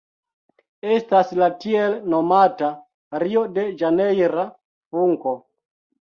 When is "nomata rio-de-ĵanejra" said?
2.13-4.47